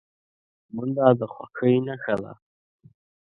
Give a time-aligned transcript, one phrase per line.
[0.73, 2.33] منډه د خوښۍ نښه ده